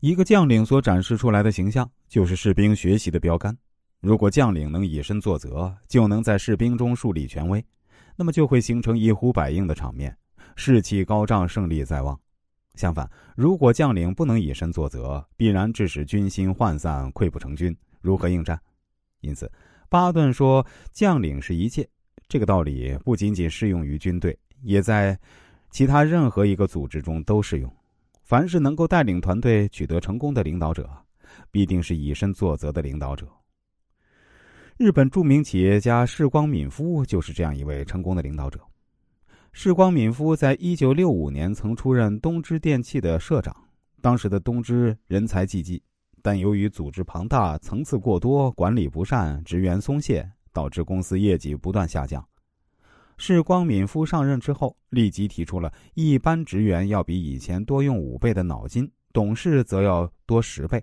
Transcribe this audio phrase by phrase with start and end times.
[0.00, 3.56] 一个将领所展示出来的形象，就是士兵学习的标杆。
[4.00, 7.64] 如果将领能以身作则，就能在士兵中树立权威，
[8.14, 10.14] 那么就会形成一呼百应的场面，
[10.54, 12.18] 士气高涨，胜利在望。
[12.74, 18.60] 相反，如果将领不能以身作则，必然致使军心涣散，溃不成军，如何应战？
[19.22, 19.50] 因此，
[19.88, 21.88] 巴顿说：“将领是一切。”
[22.28, 25.18] 这个道理不仅仅适用于军队，也在
[25.70, 27.76] 其他任何一个组织中都适用。
[28.26, 30.90] 凡是能够带领团队取得成功的领导者，
[31.52, 33.24] 必定是以身作则的领导者。
[34.76, 38.58] 日本著名企业家世光敏夫就是这样一位成功的领导者。
[39.52, 43.56] 世光敏夫在一九六五年曾出任东芝电器的社长，
[44.00, 45.80] 当时的东芝人才济济，
[46.20, 52.26] 但由于组织庞大、层次过多、管理不善、职员松懈，导致公司业绩不断下降。
[53.26, 60.80] 是光敏夫上任之后，立即提出了一般职员要比以前多用五倍的脑筋，董事则要多十倍。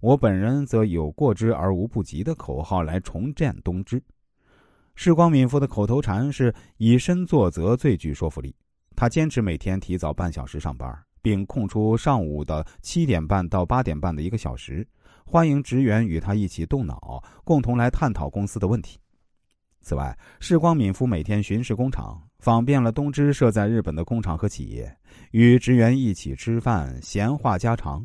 [0.00, 4.02] 我本人则有过之而无不及的口号来重建东芝。
[4.96, 8.52] 是光敏夫的口头禅是以身作则最具说服力。
[8.96, 14.84] 他坚持每天提早半小时上班，并空出上午的七点半到八点半的一个小时，
[15.24, 18.98] 欢迎职员与他一起动脑，共同来探讨公司的问题。
[19.86, 24.92] 此外，世光敏夫每天巡视工厂，访遍了东芝设在日本的工厂和企业，
[25.30, 28.04] 与职员一起吃饭，闲话家常。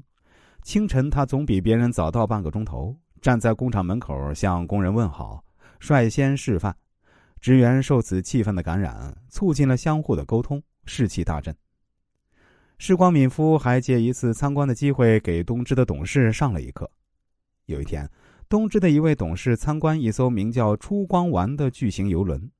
[0.61, 5.43] 清晨，他总比别人早到半个钟头，站在工厂门口向工人问好，
[5.79, 6.75] 率先示范。
[7.39, 11.51] 职员受此气氛的感染，促进了相互的沟通，士气大振。
[12.77, 16.87] 世光敏夫还借一次参观的机会，给东芝的董事上了一课。
[17.65, 18.07] 有一天。
[18.51, 22.51] 东芝的一位董事参观一艘名叫“出光丸”的巨型游轮，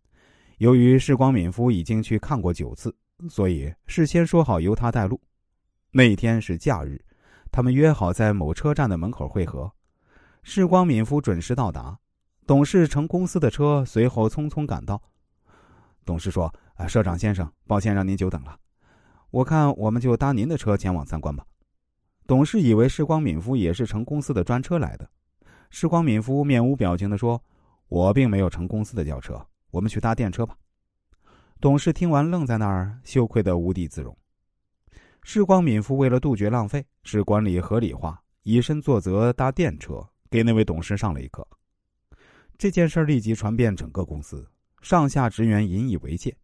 [0.60, 2.96] 由于世光敏夫已经去看过九次，
[3.28, 5.20] 所以事先说好由他带路。
[5.92, 7.04] 那一天是假日，
[7.52, 9.70] 他们约好在某车站的门口会合。
[10.44, 12.00] 世光敏夫准时到达，
[12.48, 15.02] 董事乘公司的车随后匆匆赶到。
[16.06, 18.58] 董事说：“啊，社长先生，抱歉让您久等了。
[19.30, 21.46] 我看我们就搭您的车前往参观吧。”
[22.26, 25.10] 董事以为世光敏夫也是乘公司的专车来的。
[25.72, 27.42] 时光敏夫面无表情的说
[27.88, 30.56] ：“我并没有乘公司的轿车，我们去搭电车吧。”
[31.62, 34.16] 董事听完愣在那儿，羞愧的无地自容。
[35.24, 41.48] 时光敏夫为了杜绝浪费，使管理合理化，以身作则搭电车，给那位董事上了一课。
[42.58, 44.46] 这件事立即传遍整个公司，
[44.82, 46.36] 上下职员引以为戒，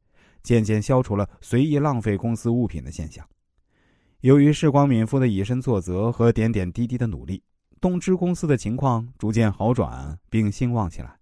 [0.42, 3.28] 渐渐消除了随意浪费公司物品的现象。
[4.22, 7.44] 由于时光敏夫的以身作则和点点滴滴的努力。
[7.80, 11.17] 东芝公司的情况逐渐好转，并兴旺起来。